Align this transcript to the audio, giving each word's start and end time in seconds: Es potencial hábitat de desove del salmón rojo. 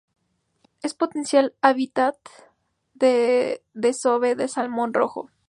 Es 0.87 0.95
potencial 0.95 1.53
hábitat 1.61 2.15
de 2.95 3.61
desove 3.75 4.33
del 4.35 4.49
salmón 4.49 4.95
rojo. 4.95 5.29